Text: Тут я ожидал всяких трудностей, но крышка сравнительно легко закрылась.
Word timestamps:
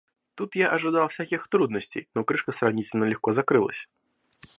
Тут 0.33 0.55
я 0.55 0.71
ожидал 0.71 1.09
всяких 1.09 1.47
трудностей, 1.47 2.07
но 2.15 2.23
крышка 2.23 2.51
сравнительно 2.51 3.03
легко 3.03 3.31
закрылась. 3.31 3.87